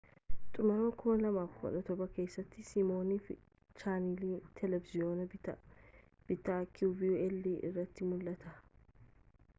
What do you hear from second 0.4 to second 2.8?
xumura 2017 keessatti